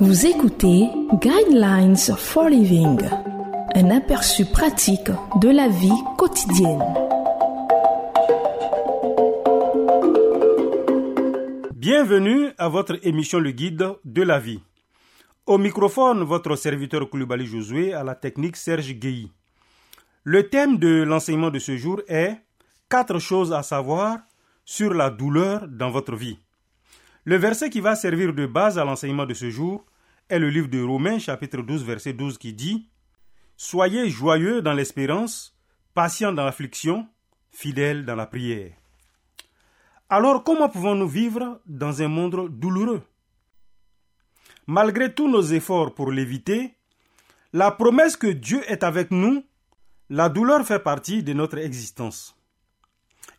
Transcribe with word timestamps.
Vous 0.00 0.26
écoutez 0.26 0.88
Guidelines 1.14 1.96
for 1.96 2.48
Living, 2.48 3.00
un 3.74 3.90
aperçu 3.90 4.44
pratique 4.44 5.10
de 5.40 5.48
la 5.48 5.66
vie 5.68 5.90
quotidienne. 6.16 6.84
Bienvenue 11.74 12.50
à 12.58 12.68
votre 12.68 13.04
émission 13.04 13.40
Le 13.40 13.50
Guide 13.50 13.88
de 14.04 14.22
la 14.22 14.38
vie. 14.38 14.60
Au 15.46 15.58
microphone, 15.58 16.22
votre 16.22 16.54
serviteur 16.54 17.10
Koulibaly 17.10 17.46
Josué 17.46 17.92
à 17.92 18.04
la 18.04 18.14
technique 18.14 18.56
Serge 18.56 18.92
Guéhi. 18.92 19.32
Le 20.22 20.48
thème 20.48 20.78
de 20.78 21.02
l'enseignement 21.02 21.50
de 21.50 21.58
ce 21.58 21.76
jour 21.76 22.02
est 22.06 22.36
Quatre 22.88 23.18
choses 23.18 23.52
à 23.52 23.64
savoir 23.64 24.18
sur 24.64 24.94
la 24.94 25.10
douleur 25.10 25.66
dans 25.66 25.90
votre 25.90 26.14
vie. 26.14 26.38
Le 27.24 27.36
verset 27.36 27.70
qui 27.70 27.80
va 27.80 27.96
servir 27.96 28.32
de 28.32 28.46
base 28.46 28.78
à 28.78 28.84
l'enseignement 28.84 29.26
de 29.26 29.34
ce 29.34 29.50
jour 29.50 29.84
est 30.28 30.38
le 30.38 30.50
livre 30.50 30.68
de 30.68 30.82
Romains 30.82 31.18
chapitre 31.18 31.62
12 31.62 31.84
verset 31.84 32.12
12 32.12 32.38
qui 32.38 32.52
dit 32.52 32.88
Soyez 33.56 34.08
joyeux 34.08 34.62
dans 34.62 34.72
l'espérance, 34.72 35.56
patient 35.94 36.32
dans 36.32 36.44
l'affliction, 36.44 37.08
fidèles 37.50 38.04
dans 38.04 38.14
la 38.14 38.26
prière. 38.26 38.72
Alors 40.08 40.44
comment 40.44 40.68
pouvons-nous 40.68 41.08
vivre 41.08 41.60
dans 41.66 42.02
un 42.02 42.08
monde 42.08 42.48
douloureux? 42.50 43.02
Malgré 44.66 45.12
tous 45.12 45.28
nos 45.28 45.42
efforts 45.42 45.94
pour 45.94 46.12
l'éviter, 46.12 46.74
la 47.52 47.70
promesse 47.70 48.16
que 48.16 48.26
Dieu 48.26 48.62
est 48.70 48.84
avec 48.84 49.10
nous, 49.10 49.44
la 50.10 50.28
douleur 50.28 50.66
fait 50.66 50.78
partie 50.78 51.22
de 51.22 51.32
notre 51.32 51.58
existence. 51.58 52.36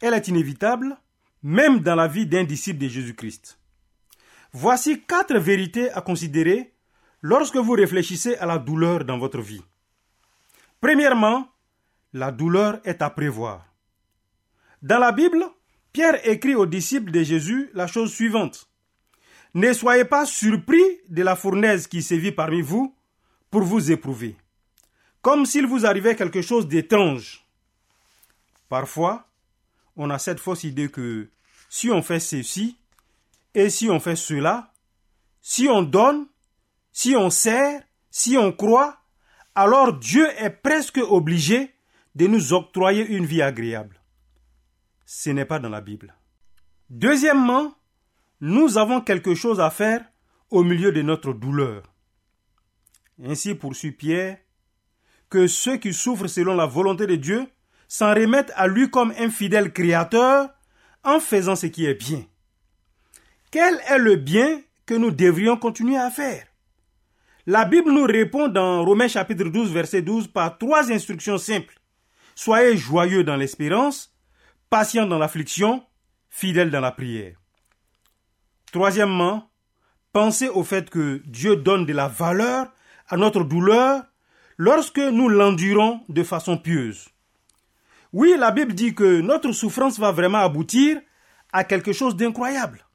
Elle 0.00 0.14
est 0.14 0.28
inévitable, 0.28 0.96
même 1.42 1.80
dans 1.80 1.94
la 1.94 2.08
vie 2.08 2.26
d'un 2.26 2.44
disciple 2.44 2.78
de 2.80 2.88
Jésus-Christ. 2.88 3.58
Voici 4.58 5.02
quatre 5.02 5.36
vérités 5.36 5.90
à 5.90 6.00
considérer 6.00 6.72
lorsque 7.20 7.58
vous 7.58 7.72
réfléchissez 7.72 8.36
à 8.36 8.46
la 8.46 8.56
douleur 8.56 9.04
dans 9.04 9.18
votre 9.18 9.42
vie. 9.42 9.62
Premièrement, 10.80 11.46
la 12.14 12.32
douleur 12.32 12.80
est 12.86 13.02
à 13.02 13.10
prévoir. 13.10 13.66
Dans 14.80 14.98
la 14.98 15.12
Bible, 15.12 15.44
Pierre 15.92 16.26
écrit 16.26 16.54
aux 16.54 16.64
disciples 16.64 17.10
de 17.10 17.22
Jésus 17.22 17.68
la 17.74 17.86
chose 17.86 18.10
suivante. 18.10 18.70
Ne 19.52 19.74
soyez 19.74 20.06
pas 20.06 20.24
surpris 20.24 21.02
de 21.10 21.22
la 21.22 21.36
fournaise 21.36 21.86
qui 21.86 22.02
sévit 22.02 22.32
parmi 22.32 22.62
vous 22.62 22.96
pour 23.50 23.60
vous 23.60 23.92
éprouver, 23.92 24.36
comme 25.20 25.44
s'il 25.44 25.66
vous 25.66 25.84
arrivait 25.84 26.16
quelque 26.16 26.40
chose 26.40 26.66
d'étrange. 26.66 27.44
Parfois, 28.70 29.28
on 29.96 30.08
a 30.08 30.18
cette 30.18 30.40
fausse 30.40 30.64
idée 30.64 30.88
que 30.88 31.28
si 31.68 31.90
on 31.90 32.00
fait 32.00 32.20
ceci, 32.20 32.78
et 33.56 33.70
si 33.70 33.88
on 33.88 33.98
fait 34.00 34.16
cela, 34.16 34.70
si 35.40 35.66
on 35.66 35.80
donne, 35.80 36.26
si 36.92 37.16
on 37.16 37.30
sert, 37.30 37.82
si 38.10 38.36
on 38.36 38.52
croit, 38.52 38.98
alors 39.54 39.94
Dieu 39.94 40.28
est 40.38 40.50
presque 40.50 40.98
obligé 40.98 41.74
de 42.14 42.26
nous 42.26 42.52
octroyer 42.52 43.06
une 43.06 43.24
vie 43.24 43.40
agréable. 43.40 43.98
Ce 45.06 45.30
n'est 45.30 45.46
pas 45.46 45.58
dans 45.58 45.70
la 45.70 45.80
Bible. 45.80 46.14
Deuxièmement, 46.90 47.74
nous 48.42 48.76
avons 48.76 49.00
quelque 49.00 49.34
chose 49.34 49.58
à 49.58 49.70
faire 49.70 50.04
au 50.50 50.62
milieu 50.62 50.92
de 50.92 51.00
notre 51.00 51.32
douleur. 51.32 51.82
Ainsi 53.24 53.54
poursuit 53.54 53.92
Pierre, 53.92 54.36
que 55.30 55.46
ceux 55.46 55.78
qui 55.78 55.94
souffrent 55.94 56.28
selon 56.28 56.54
la 56.54 56.66
volonté 56.66 57.06
de 57.06 57.16
Dieu 57.16 57.46
s'en 57.88 58.12
remettent 58.12 58.52
à 58.54 58.66
lui 58.66 58.90
comme 58.90 59.14
un 59.18 59.30
fidèle 59.30 59.72
créateur 59.72 60.50
en 61.04 61.20
faisant 61.20 61.56
ce 61.56 61.68
qui 61.68 61.86
est 61.86 61.94
bien. 61.94 62.26
Quel 63.50 63.80
est 63.88 63.98
le 63.98 64.16
bien 64.16 64.60
que 64.86 64.94
nous 64.94 65.10
devrions 65.10 65.56
continuer 65.56 65.96
à 65.96 66.10
faire? 66.10 66.46
La 67.46 67.64
Bible 67.64 67.92
nous 67.92 68.04
répond 68.04 68.48
dans 68.48 68.84
Romains 68.84 69.06
chapitre 69.06 69.44
12 69.44 69.72
verset 69.72 70.02
12 70.02 70.28
par 70.28 70.58
trois 70.58 70.90
instructions 70.90 71.38
simples. 71.38 71.78
Soyez 72.34 72.76
joyeux 72.76 73.22
dans 73.22 73.36
l'espérance, 73.36 74.12
patient 74.68 75.06
dans 75.06 75.18
l'affliction, 75.18 75.84
fidèle 76.28 76.72
dans 76.72 76.80
la 76.80 76.90
prière. 76.90 77.36
Troisièmement, 78.72 79.48
pensez 80.12 80.48
au 80.48 80.64
fait 80.64 80.90
que 80.90 81.22
Dieu 81.24 81.54
donne 81.54 81.86
de 81.86 81.92
la 81.92 82.08
valeur 82.08 82.72
à 83.08 83.16
notre 83.16 83.44
douleur 83.44 84.02
lorsque 84.58 84.98
nous 84.98 85.28
l'endurons 85.28 86.00
de 86.08 86.24
façon 86.24 86.58
pieuse. 86.58 87.08
Oui, 88.12 88.34
la 88.36 88.50
Bible 88.50 88.74
dit 88.74 88.94
que 88.94 89.20
notre 89.20 89.52
souffrance 89.52 90.00
va 90.00 90.10
vraiment 90.10 90.38
aboutir 90.38 91.00
à 91.52 91.62
quelque 91.62 91.92
chose 91.92 92.16
d'incroyable. 92.16 92.85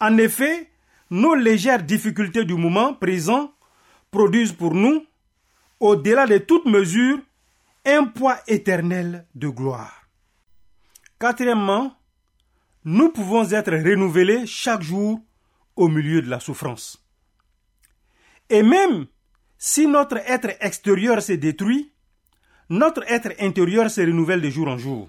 En 0.00 0.18
effet, 0.18 0.70
nos 1.10 1.34
légères 1.34 1.82
difficultés 1.82 2.44
du 2.44 2.54
moment 2.54 2.94
présent 2.94 3.52
produisent 4.10 4.52
pour 4.52 4.74
nous, 4.74 5.06
au-delà 5.80 6.26
de 6.26 6.38
toute 6.38 6.66
mesure, 6.66 7.18
un 7.84 8.04
poids 8.04 8.38
éternel 8.46 9.26
de 9.34 9.48
gloire. 9.48 10.08
Quatrièmement, 11.18 11.96
nous 12.84 13.10
pouvons 13.10 13.50
être 13.50 13.72
renouvelés 13.72 14.46
chaque 14.46 14.82
jour 14.82 15.20
au 15.76 15.88
milieu 15.88 16.22
de 16.22 16.28
la 16.28 16.40
souffrance. 16.40 17.02
Et 18.48 18.62
même 18.62 19.06
si 19.58 19.86
notre 19.86 20.18
être 20.18 20.50
extérieur 20.60 21.22
s'est 21.22 21.36
détruit, 21.36 21.92
notre 22.68 23.02
être 23.10 23.32
intérieur 23.40 23.90
se 23.90 24.00
renouvelle 24.00 24.40
de 24.40 24.50
jour 24.50 24.68
en 24.68 24.78
jour. 24.78 25.08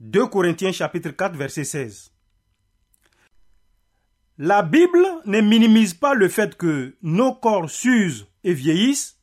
2 0.00 0.26
Corinthiens 0.26 0.72
chapitre 0.72 1.10
4 1.10 1.36
verset 1.36 1.64
16. 1.64 2.09
La 4.42 4.62
Bible 4.62 5.06
ne 5.26 5.42
minimise 5.42 5.92
pas 5.92 6.14
le 6.14 6.26
fait 6.26 6.56
que 6.56 6.96
nos 7.02 7.34
corps 7.34 7.68
s'usent 7.68 8.26
et 8.42 8.54
vieillissent, 8.54 9.18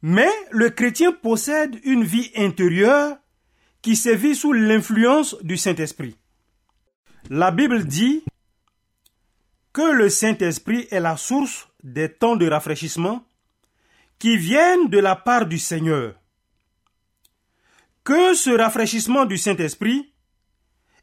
mais 0.00 0.30
le 0.52 0.70
chrétien 0.70 1.12
possède 1.12 1.78
une 1.84 2.02
vie 2.02 2.32
intérieure 2.34 3.18
qui 3.82 3.94
sévit 3.94 4.34
sous 4.34 4.54
l'influence 4.54 5.36
du 5.42 5.58
Saint-Esprit. 5.58 6.16
La 7.28 7.50
Bible 7.50 7.84
dit 7.84 8.24
que 9.74 9.92
le 9.92 10.08
Saint-Esprit 10.08 10.88
est 10.90 11.00
la 11.00 11.18
source 11.18 11.68
des 11.82 12.08
temps 12.08 12.36
de 12.36 12.48
rafraîchissement 12.48 13.26
qui 14.18 14.38
viennent 14.38 14.88
de 14.88 14.98
la 14.98 15.14
part 15.14 15.44
du 15.44 15.58
Seigneur. 15.58 16.14
Que 18.02 18.32
ce 18.32 18.48
rafraîchissement 18.48 19.26
du 19.26 19.36
Saint-Esprit 19.36 20.10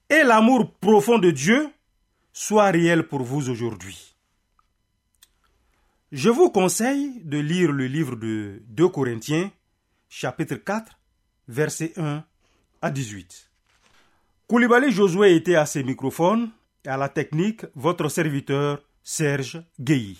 et 0.10 0.24
l'amour 0.24 0.74
profond 0.80 1.20
de 1.20 1.30
Dieu 1.30 1.70
soit 2.34 2.72
réel 2.72 3.08
pour 3.08 3.24
vous 3.24 3.50
aujourd'hui. 3.50 4.16
Je 6.12 6.30
vous 6.30 6.50
conseille 6.50 7.22
de 7.24 7.38
lire 7.38 7.72
le 7.72 7.86
livre 7.86 8.16
de 8.16 8.64
2 8.70 8.90
Corinthiens, 8.90 9.52
chapitre 10.10 10.56
4, 10.56 10.92
versets 11.48 11.94
1 11.98 12.24
à 12.82 12.92
18. 12.92 13.50
Koulibaly 14.48 14.92
Josué 14.92 15.36
était 15.36 15.56
à 15.56 15.68
ses 15.68 15.84
microphones 15.84 16.50
et 16.84 16.90
à 16.90 16.98
la 16.98 17.10
technique 17.10 17.66
votre 17.76 18.10
serviteur 18.10 18.82
Serge 19.04 19.62
Guéhi. 19.80 20.20